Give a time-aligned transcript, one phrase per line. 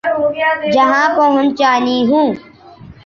[0.73, 2.27] جہاں پہنچانی ہوں۔